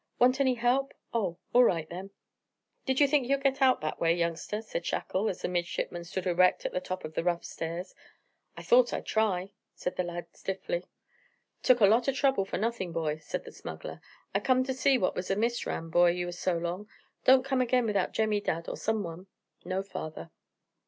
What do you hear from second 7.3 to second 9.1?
stairs. "I thought I'd